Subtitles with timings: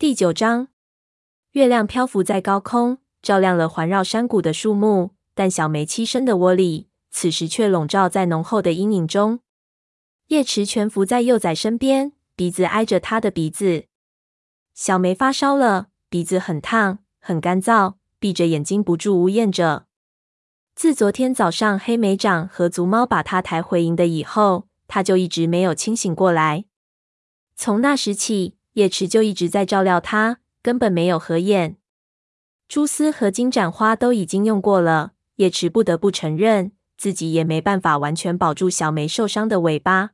[0.00, 0.68] 第九章，
[1.50, 9.40] 月亮漂浮在高空，照亮了环绕山谷的树木，但小梅栖身的窝里，此时却笼罩在浓厚的阴影中。
[10.28, 13.86] 叶池蜷伏在幼崽身边，鼻子挨着他的鼻子。
[14.72, 19.86] 小梅发烧了，鼻子很烫，很干燥，闭着眼睛不住呜咽着。
[20.76, 26.66] 自昨天早上黑莓长和足猫把他抬回营的以后，他就一直没有清醒过来。
[27.56, 31.78] 从那时起，叶池就一直在照料他，根本没有合眼。
[32.68, 40.10] 蛛丝和金盏花都已经用过了，叶池不得不承认，自己也没办法完全保住小梅受伤的尾巴。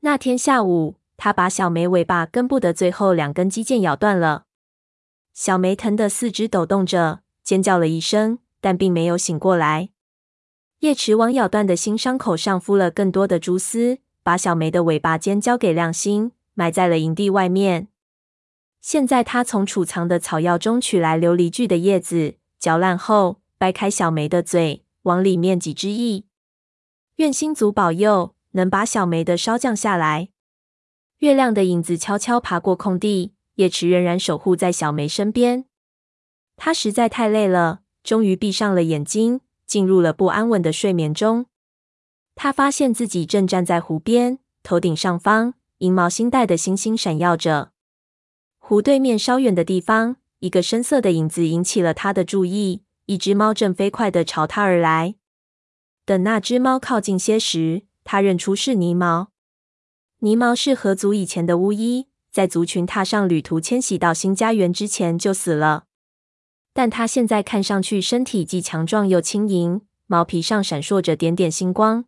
[0.00, 4.46] 那天下午，他把小梅尾巴根部的最后两根肌腱咬断了，
[5.34, 9.90] 小梅疼得四肢抖动着，尖叫了一声，但并没有醒过来。
[10.78, 16.32] 叶池往咬断的新伤口上敷了更多的蛛丝，把小梅的尾巴尖交给亮星。
[16.56, 17.86] 埋在了营地外面。
[18.80, 26.24] 现在，他从储藏的草药中取来琉璃苣的叶子，嚼烂后掰开小梅的嘴，往里面挤汁液。
[27.16, 30.30] 愿星族保佑，能把小梅的烧降下来。
[31.18, 35.64] 月亮的影子悄悄爬过空地，叶池仍然守护在小梅身边。
[36.56, 41.46] 他实在太累了，终于闭上了眼睛，进入了不安稳的睡眠中。
[42.34, 45.54] 他发现自己正站在湖边，头顶上方。
[45.78, 47.72] 银毛星带的星星闪耀着，
[48.58, 52.82] 湖对面稍远的地方，一个深色的影子引起了他的注意。
[53.04, 55.14] 一只猫正飞快地朝他而来。
[56.04, 59.28] 等那只猫靠近些时，他认出是泥毛。
[60.20, 65.84] 泥毛是河族以前的巫医，在族群踏上旅途迁徙到新家园之前就死了。
[66.72, 72.06] 但他现在看上去身体既强壮又轻盈，毛皮上闪烁着点点星光。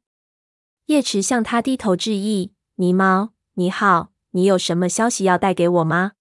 [0.87, 3.35] 叶池向他低头致意，泥毛。
[3.59, 6.13] 你好，你有什么消息要带给我吗？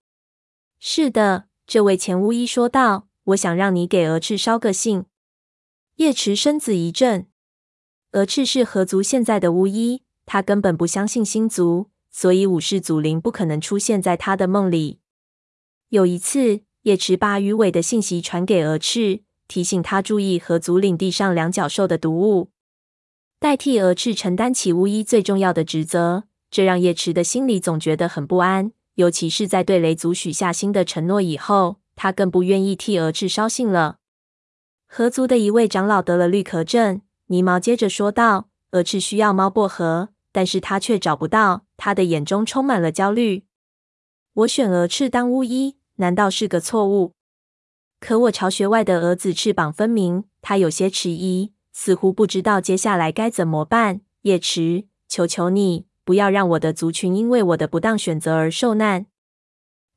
[0.80, 3.08] 是的，这位前巫医说道。
[3.26, 5.06] 我想让你给鹅翅捎个信。
[5.98, 7.28] 叶池身子一震。
[8.14, 15.00] 鹅翅是河族现在的巫医，他根本不相信星族，所以武士祖灵不可能出现在他的梦里。
[15.90, 22.50] 有一次，叶池把鱼尾的信息传给鹅翅，提醒他注意河族领地上两角兽的毒物，
[23.38, 26.24] 代替鹅翅承担起巫医最重要的职责。
[26.58, 34.00] 这让叶池的心里总觉得很不安，尤其是在对雷族许下新的承诺以后，他更不愿意替蛾翅捎信了。
[34.88, 43.44] 河族的一位长老得了绿壳症，泥毛接着说道：“蛾翅需要猫薄荷，但是他却找不到。”他的眼中充满了焦虑。
[44.34, 47.14] 我选蛾翅当巫医，难道是个错误？
[48.00, 50.24] 可我巢穴外的蛾子翅膀分明。
[50.42, 54.02] 他有些迟疑，似乎不知道接下来该怎么办。
[54.24, 55.86] 叶池，求求你。
[56.08, 59.08] 不要让我的族群因为我的不当选择而受难。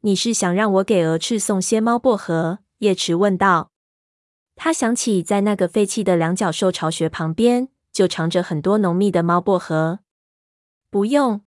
[0.00, 2.58] 你是想让我给鹅翅送些猫薄荷？
[2.78, 3.70] 叶池问道。
[4.56, 10.00] 他想起在那个废弃的两角兽巢穴旁边，就藏着很多浓密的猫薄荷。
[10.90, 11.42] 不用，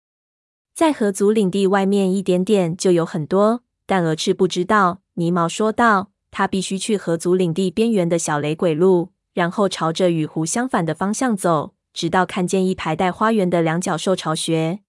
[0.74, 3.62] 在河族领地外面一点点就有很多。
[3.86, 5.00] 但鹅翅不知道。
[5.14, 6.10] 泥毛说道。
[6.30, 11.72] 他必须去河族领地边缘的小雷鬼路，然后朝着与湖相反的方向走。
[11.92, 14.80] 直到看见一排带花园的两角兽巢穴，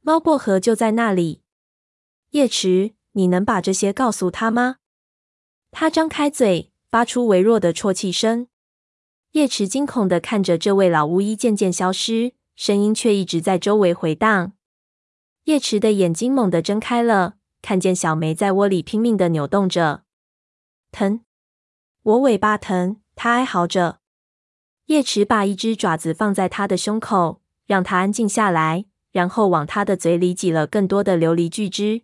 [0.00, 1.42] 猫薄荷就在那里。
[2.30, 4.76] 叶池，你能把这些告诉他吗？
[5.70, 8.48] 他张开嘴，发出微弱的啜泣声。
[9.32, 14.52] 叶池惊恐地看着这位老巫医渐渐消失，声音却一直在周围回荡。
[15.44, 20.02] 叶池的眼睛猛地睁开了，看见小梅在窝里拼命的扭动着。
[20.90, 21.24] 疼，
[22.02, 23.99] 我尾巴疼，她哀嚎着。
[24.90, 32.02] 叶池把一只爪子放在他的胸口，让他安静下来，然后往他的嘴里挤了更多的琉璃聚汁。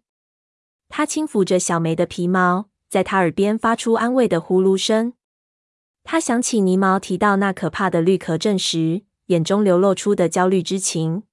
[0.88, 5.14] 他轻抚着小梅的皮毛，在他耳边发出安慰的呼噜声。
[6.04, 11.24] 他想起泥毛提到那可怕的绿壳症时，眼中流露出的焦虑之情。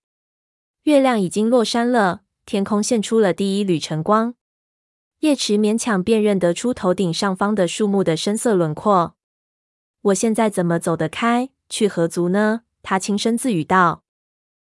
[0.85, 4.33] 月亮已经落山了，天空现出了第一缕晨光。
[5.19, 9.13] 叶池勉强辨认得出头顶上方的树木的深色轮廓。
[10.03, 12.63] 我现在怎么走得开去河族呢？
[12.81, 14.03] 他轻声自语道。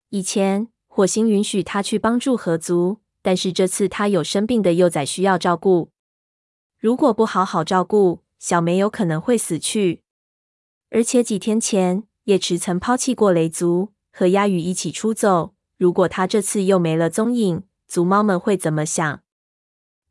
[0.09, 5.89] 以前火星允许他去帮助河族，但是这次他有生病的幼崽需要照顾。
[6.77, 10.03] 如果不好好照顾，小梅有可能会死去。
[10.91, 15.55] 而且几天前，叶池曾抛弃过雷族，和鸦羽一起出走。
[15.77, 19.23] 如果他这次又没了踪影，族猫们会怎么想？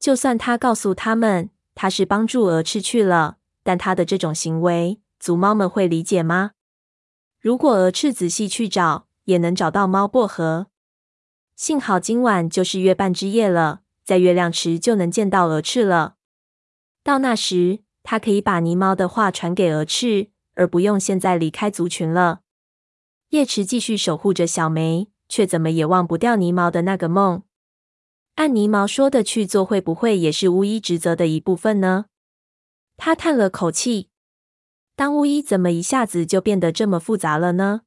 [0.00, 4.98] 就算他告诉他们他是帮助蛾翅去了，但他的这种行为。
[5.24, 6.50] 族猫们会理解吗？
[7.40, 10.66] 如果蛾翅仔细去找，也能找到猫薄荷。
[11.56, 16.16] 幸好今晚就是月半之夜了，在月亮池就能见到蛾翅了。
[17.02, 22.40] 到那时，他可以把泥猫的话传给蛾翅，而不用现在离开族群了。
[23.30, 27.44] 叶池继续守护着小梅，却怎么也忘不掉泥猫的那个梦。
[28.34, 32.04] 按泥猫说的去做，会不会也是巫医职责的一部分呢？
[32.98, 34.10] 他叹了口气。
[34.96, 37.82] 当巫医怎么一下子就变得这么复杂了呢？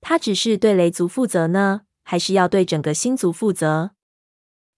[0.00, 3.92] 他只是对雷族负责呢，还是要对整个星族负责？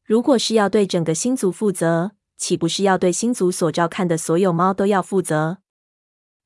[0.05, 5.59] 如果是要对整个星族负责，岂不是要对星族所照看的所有猫都要负责？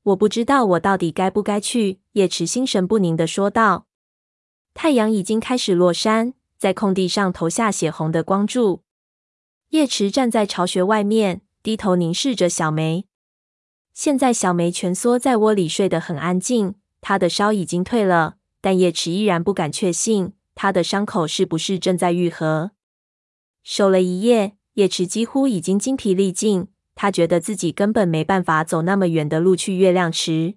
[0.03, 1.99] 我不知道我到底该不该去。
[2.13, 3.85] 叶池心神不宁地说道。
[4.73, 8.83] 太阳已经开始落山，在空地上投下血红的光柱。
[9.69, 13.08] 叶池站在巢穴外面，低头凝视着小梅。
[13.99, 16.75] 现在小梅蜷缩在窝里，睡得很安静。
[17.01, 22.71] 她的烧已经退了，但叶池依然不敢确信她的伤口是不是正在愈合。
[23.61, 26.69] 守了一夜，叶池几乎已经精疲力尽。
[26.95, 30.55] 他觉得自己根本没办法走那么远的路去月亮池，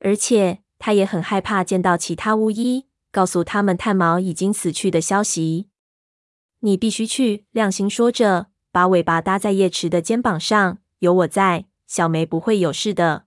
[0.00, 5.70] 而且他也很害怕见到其他巫医，告诉他们炭毛已经死去的消息。
[6.60, 10.76] 你必须去，亮星说着，把尾巴搭在叶池的肩膀上。
[10.98, 11.71] 有我在。
[11.92, 13.26] 小梅不会有事的。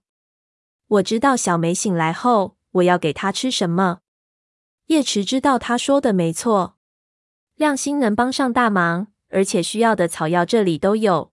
[0.88, 4.00] 我知道小梅醒来后，我要给她吃什么。
[4.86, 6.76] 叶池知道他说的没错，
[7.54, 11.32] 亮星能帮上大忙，而且需要的草药这里都有。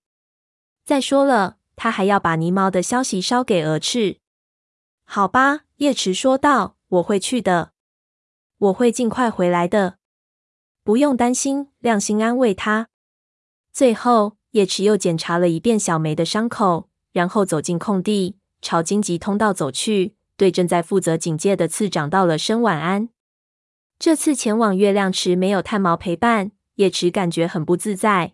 [0.86, 4.20] 再说了，他还要把泥猫的消息捎给蛾翅。
[5.04, 7.74] 好吧，叶池说道，我会去的，
[8.60, 9.98] 我会尽快回来的，
[10.84, 11.70] 不用担心。
[11.80, 12.90] 亮星安慰他。
[13.72, 16.92] 最后，叶池又检查了一遍小梅的伤口。
[17.14, 23.08] 然后走进空地，朝荆棘通道走去，对正在负责警戒的次长道了声晚安。
[23.98, 28.34] 这次前往月亮池没有炭毛陪伴，叶池感觉很不自在。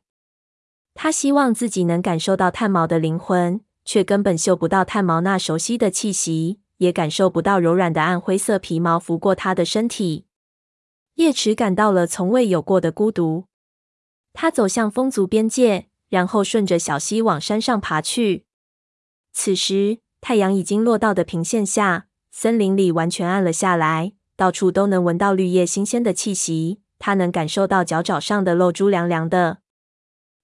[0.95, 10.25] 他希望自己能感受到炭毛的灵魂，却根本嗅不到炭毛那熟悉的气息，也感受不到柔软的暗灰色皮毛拂过他的身体。
[11.15, 13.45] 叶池感到了从未有过的孤独。
[14.33, 18.45] 他走向风族边界，然后顺着小溪往山上爬去。
[19.41, 26.81] 此时，太阳已经落到的平线下，森林里完全暗了下来，到处都能闻到绿叶新鲜的气息。
[26.99, 29.59] 他能感受到脚爪上的露珠凉凉的，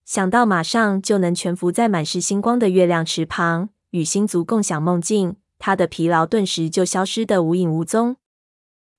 [0.06, 8.16] 想到马上就能蜷伏在满是星光的月亮池旁，与星族共享梦境，他的疲劳顿时就消失得无影无踪。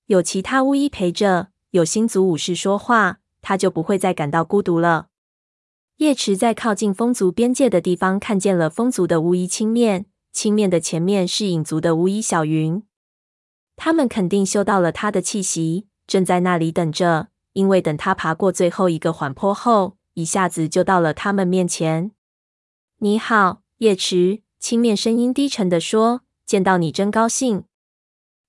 [0.05, 5.07] 有其他巫医陪着，有星族武士说话，他就不会再感到孤独了。
[5.97, 12.83] 叶池在靠近风族边界的地方看见了风族的巫医青面，青面的前面是影族的巫医小云。
[13.75, 17.29] 他们肯定嗅到了他的气息，正在那里等着。
[17.53, 22.11] 因为等他爬过最后一个缓坡后，一下子就到了他们面前。
[22.99, 27.63] “你好，叶池。”青面声音低沉地说，“见到你真高兴。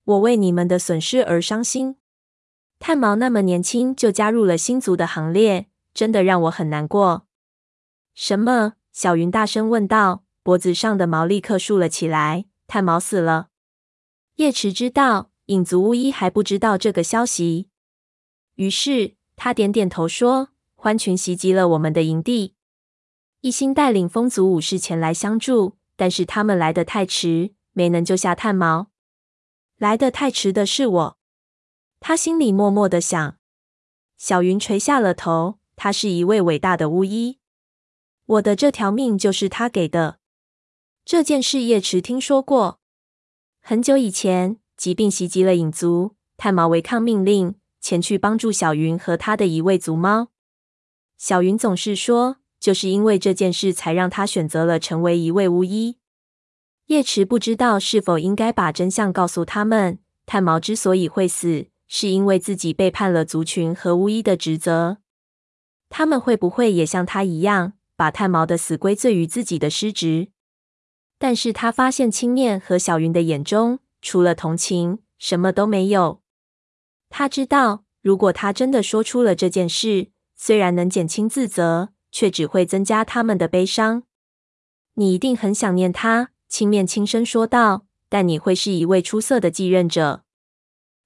[0.03, 1.95] 我为你们的损失而伤心。
[2.77, 5.65] 炭毛那么年轻就加入了星族的行列，
[5.95, 7.25] 真的让我很难过。”
[8.21, 8.73] 什么？
[8.91, 12.47] 小云大声问道，脖子上的毛立刻竖了起来。
[12.67, 13.47] 炭毛死了。
[14.35, 17.69] 叶池知道，影族巫医还不知道这个消息。
[18.55, 22.55] 于是他点点头说：“獾群袭击了我们的营地，
[23.39, 28.91] 一心带领风族武士前来相助，但是他们来得太迟，没能救下炭毛。
[29.77, 31.17] 来得太迟的是我。”
[32.01, 33.37] 他心里默默的想。
[34.17, 35.59] 小云垂下了头。
[35.77, 37.38] 他是一位伟大的巫医。
[38.29, 40.19] 我的这条命就是他给的。
[41.03, 42.79] 这件事叶池听说过。
[43.59, 50.27] 很久以前，疾病袭击了影族，炭毛违抗命令，前去帮助小云和他的一位族猫。
[51.17, 55.97] 小云总是说，就是因为这件事，才让他选择了成为一位巫医。
[56.85, 59.97] 叶池不知道是否应该把真相告诉他们。
[60.27, 64.99] 炭毛之所以会死，是因为自己背叛了族群和巫医的职责。
[65.89, 67.73] 他们会不会也像他一样？
[67.99, 70.29] 把炭毛的死归罪于自己的失职，
[71.17, 76.21] 但是他发现青面和小云的眼中除了同情，什么都没有。
[77.09, 84.03] 他知道，如果他真的说出了这件事，虽然能减轻自责，却只会增加他们的悲伤。
[84.93, 87.85] 你一定很想念他，青面轻声说道。
[88.07, 90.23] 但你会是一位出色的继任者，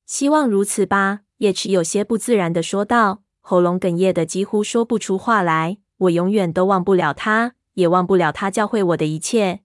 [0.06, 1.22] 希望如此吧。
[1.40, 5.80] 叶池有些不自然的说道，喉咙哽咽的几乎说不出话来。
[6.04, 9.62] 我永远都忘不了他，也忘不了他教会我的一切。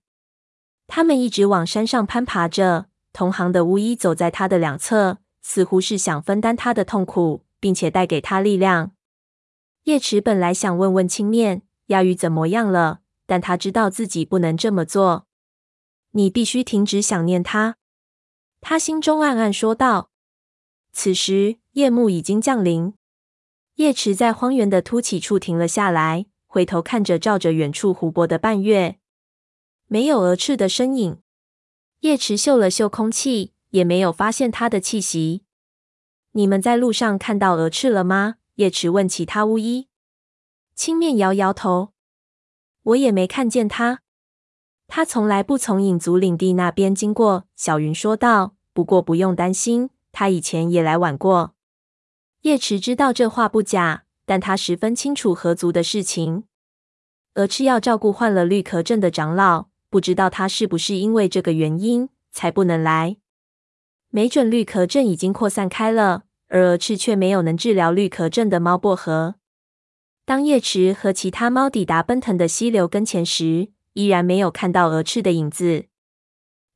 [0.86, 8.92] 他们一直往山上攀爬着，同行的巫医走在他的两侧，似乎是想分担他的痛苦，并且带给他力量。
[9.84, 15.26] 叶池本来想问问青面亚羽怎么样了，但他知道自己不能这么做。
[16.12, 17.76] 你必须停止想念他，
[18.60, 20.10] 他心中暗暗说道。
[20.92, 22.94] 此时夜幕已经降临，
[23.78, 28.98] 叶池在荒原的凸起处停了下来，回头看着照着远处湖泊的半月，
[29.86, 31.18] 没有蛾翅的身影。
[32.00, 35.44] 叶池嗅了嗅空气，也没有发现它的气息。
[36.32, 38.38] 你们在路上看到蛾翅了吗？
[38.56, 39.86] 叶池问其他巫医。
[40.74, 41.92] 青面摇摇头，
[42.82, 44.00] 我也没看见它。
[44.88, 47.44] 他从来不从影族领地那边经过。
[47.54, 48.56] 小云说道。
[48.72, 51.54] 不过不用担心，他以前也来晚过。
[52.42, 56.44] 叶池知道这话不假，但他十分清楚合族的事情。
[57.34, 59.68] 蛾翅要照顾患了绿壳症的长老。
[59.90, 63.16] 不知道他是不是因为这个原因才不能来？
[64.10, 69.36] 没准绿壳症已经扩散开了，而蛾翅却没有能治疗绿壳症的猫薄荷。
[70.26, 75.86] 当叶池和其他猫抵达奔腾的溪流跟前时，依然没有看到蛾翅的影子。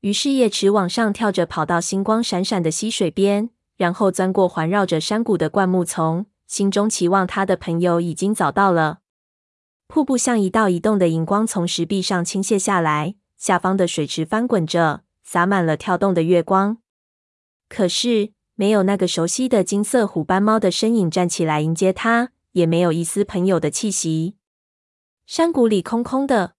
[0.01, 3.51] 于是叶池往上跳着跑到星光闪闪的溪水边，
[3.83, 9.01] 然后钻过环绕着山谷的灌木丛，心中期望他的朋友已经早到了。
[9.89, 16.79] 瀑布像一道移动的荧光从石壁上倾泻下来，下方的水池翻滚着，洒满了跳动的月光。
[17.69, 24.37] 可是没有那个熟悉的金色虎斑猫的身影站起来迎接他，也没有一丝朋友的气息。
[25.27, 26.55] 山谷里空空的，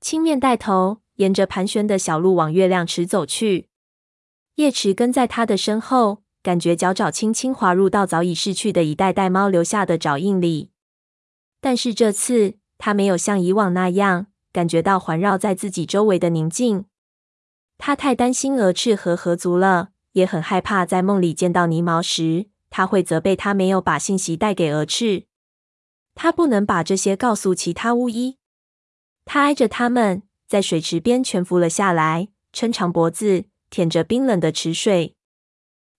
[0.00, 3.68] 青面带头沿着盘旋的小路往月亮池走去，
[4.56, 10.70] 叶池跟在他的身后，感觉脚爪轻轻滑入到早已逝去的一代代猫留下的爪印里。
[11.60, 16.86] 但是这次，他没有像以往那样感觉到环绕在自己周围的宁静。
[17.78, 25.26] 他太担心鹅翅和河族了，也很害怕在梦里见到泥毛时，他会责备他没有把信息带给鹅翅。
[26.14, 28.38] 他不能把这些告诉其他巫医。
[29.24, 35.14] 他挨着他们，在水池边蜷伏了下来，伸长脖子，舔着冰冷的池水。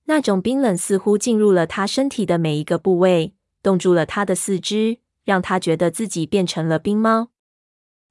[0.05, 4.99] 那种冰冷似乎进入了他身体的每一个部位，冻住了他的四肢。
[5.25, 7.29] 让他觉得自己变成了冰猫。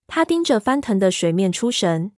[0.06, 2.12] 他盯着翻腾的水面出神。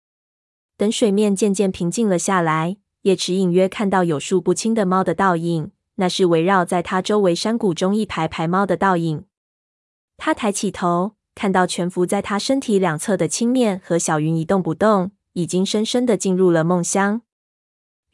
[0.77, 9.25] 等水面渐渐平静了下来，叶池隐约看到有数不清的猫的倒影，那是围绕在他周围山谷中一排排猫的倒影。
[10.15, 17.21] 他抬起头，看到蜷伏在他身体两侧的青面和小云一动不动，已经深深的进入了梦乡。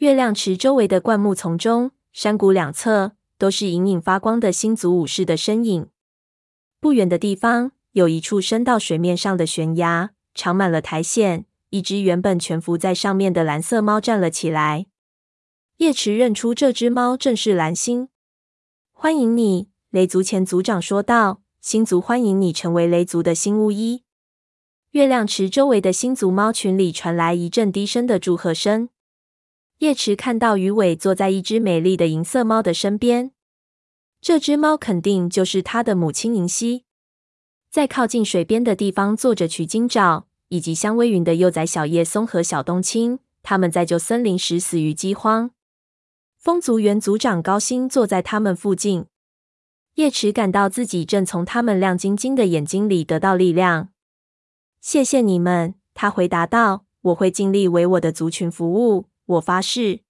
[0.01, 5.89] 月亮池周围的灌木丛中，山谷两侧都是隐隐发光的星族武士的身影。
[6.79, 11.45] 不远的地方，有一处伸到水面上的悬崖，长满了苔藓。
[11.69, 14.87] 一只原本蜷伏在上面的蓝色猫站了起来。
[15.77, 18.09] 叶池认出这只猫正是蓝星。
[18.91, 21.43] 欢迎你，雷族前族长说道。
[21.61, 24.01] 星族欢迎你成为雷族的新巫医。
[24.93, 28.89] 月亮池周围的星族猫群里传来一阵低声的祝贺声。
[29.81, 33.31] 叶池看到鱼尾坐在一只美丽的银色猫的身边。
[34.21, 36.83] 这只猫肯定就是他的母亲银溪，
[37.71, 43.17] 在靠近水边的地方坐着取金爪，以及香微云的幼崽小叶松和小冬青。
[43.41, 45.49] 他们在旧森林时死于饥荒。
[46.37, 49.07] 风族原族长高星坐在他们附近。
[49.95, 53.89] 叶池感到自己正从他们亮晶晶的眼睛里得到力量。
[54.79, 60.01] 谢谢你们，他回答道：“我会尽力为我的族群服务，我发誓。”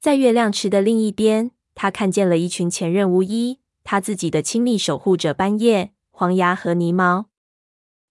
[0.00, 1.50] 在月亮池的另一边。
[1.72, 7.30] 他看见了一群前任巫医，他自己的亲密守护者斑叶、黄牙和泥毛。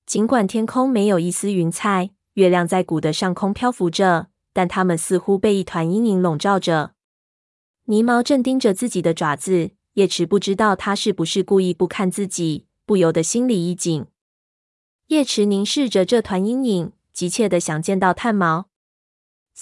[0.07, 6.93] 尽管天空没有一丝云彩，月亮在谷的上空漂浮着，但它们似乎被一团阴影笼罩着。
[7.85, 14.07] 泥毛正盯着自己的爪子，叶池不知道他是不是故意不看自己，不由得心里一紧。
[15.07, 18.68] 叶池凝视着这团阴影，急切的想见到炭毛。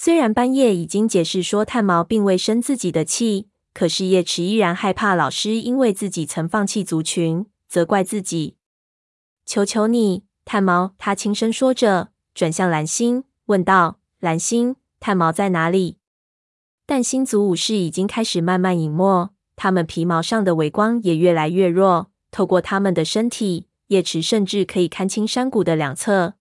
[0.00, 3.48] 虽然斑叶已经解释说炭毛并未生自己的气。
[3.74, 8.54] 可是叶池依然害怕老师因为自己曾放弃族群，责怪自己。
[9.44, 10.94] 求求你，炭毛！
[10.98, 15.96] 他轻声说着，转向蓝星，问道：“蓝星，炭毛在哪里？”
[16.86, 22.12] 但星族武士已经开始慢慢隐没，他们皮毛上的微光也越来越弱。
[22.30, 26.34] 透过他们的身体，叶池甚至可以看清山谷的两侧。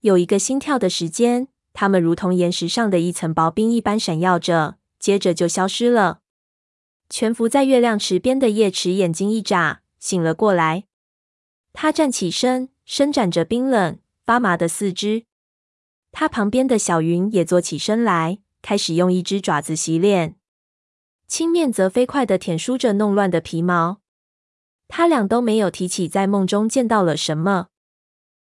[0.00, 6.20] 有一个心跳的时间，他们如同岩石上的一层薄冰一般闪耀着，接着就消失了。
[7.10, 10.84] 蜷伏在月亮池边的叶池眼睛一眨，醒了过来。
[11.72, 15.26] 他站起身，伸展着冰冷发麻的四肢。
[16.12, 20.36] 他旁边的小云也坐起身来，开始用一只爪子洗脸。
[21.26, 24.00] 青面则飞快地舔梳着弄乱的皮毛。
[24.86, 27.66] 他俩都没有提起在梦中见到了什么。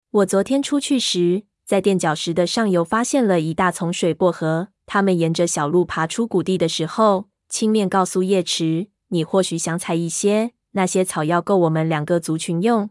[0.09, 4.69] 我昨天出去时，在垫脚石的上游发现了一大丛水薄荷。
[4.88, 12.89] 他们沿着小路爬出谷地的时候，轻面告诉叶池：“你或许想采一些，那些草药够我们两个族群用。”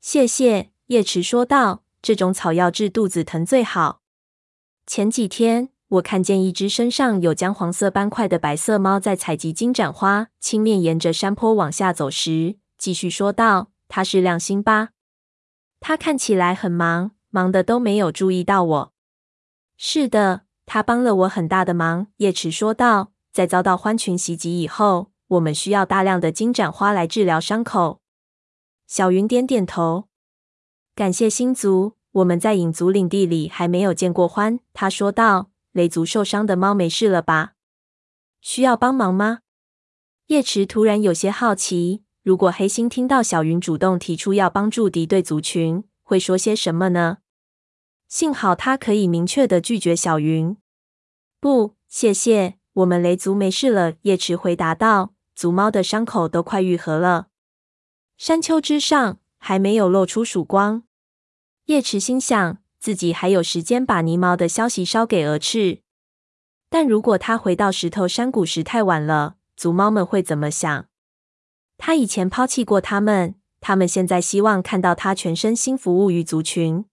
[0.00, 4.02] 谢谢，叶池说道：“这种草药治肚子疼最好。”
[4.86, 10.28] 前几天我看见一只身上有姜黄色斑块的白色猫在采集金盏花。
[10.38, 14.90] 轻面沿着山坡往下走时，继续说道：“它是亮星吧？
[15.80, 18.92] 它看起来很忙，忙得都没有注意到我。
[19.76, 23.12] ”“是的。”他帮了我很大的忙，叶池说道。
[23.32, 28.00] 在遭到獾群袭击以后，我们需要大量的金盏花来治疗伤口。
[28.86, 30.08] 小云点点头，
[30.94, 31.96] 感谢星族。
[32.12, 34.60] 我们在影族领地里还没有见过獾。
[34.72, 35.50] 他说道。
[35.72, 37.52] 雷族受伤的猫没事了吧？
[38.40, 39.42] 需要帮忙吗？
[40.26, 47.18] 叶池突然有些好奇，如果黑星听到小云主动提出要帮助敌对族群，会说些什么呢？
[48.08, 50.56] 幸好他可以明确的拒绝小云。
[51.38, 53.94] 不，谢谢，我们雷族没事了。
[54.02, 57.28] 叶池回答道：“族猫的伤口都快愈合了。”
[58.18, 60.82] 山丘之上还没有露出曙光。
[61.66, 65.82] 叶池心想，自己还有时间把尼毛的消息捎给蛾翅。
[66.68, 70.88] 但如果他回到石头山谷时太晚了，族猫们会怎么想？
[71.78, 76.84] 他以前抛弃过他们，他们现在希望看到他全身心服务于族群。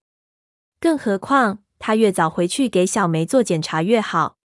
[0.79, 4.37] 更何况，他越早回去给小梅做检查越好。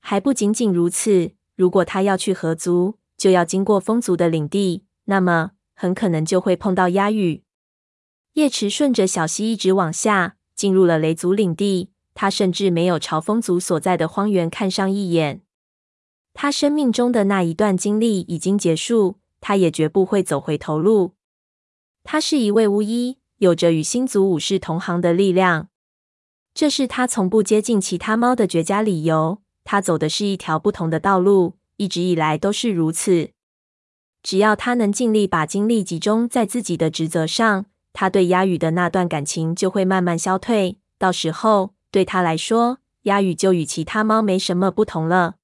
[0.00, 7.42] 还不仅仅如此，如果他要去合族，就要经过风族的领地，那么很可能就会碰到鸦羽。
[8.34, 11.90] 叶池顺着小溪一直往下，进入了雷族领地。
[12.14, 15.42] 他甚至没有朝风族所在的荒原看上一眼。
[16.32, 21.15] 他生命中的那一段经历已经结束，他也绝不会走回头路。
[22.08, 23.18] 他是一位巫医。
[23.38, 25.68] 有着与星族武士同行的力量，
[26.54, 29.42] 这是他从不接近其他猫的绝佳理由。
[29.62, 33.32] 他走的是一条不同的道路，一直以来都是如此。
[34.22, 40.78] 只要他能尽力把精力集中在自己的职责上，他对鸦羽的那段感情就会慢慢消退。
[40.96, 45.34] 到时候，对他来说，鸦羽就与其他猫没什么不同了。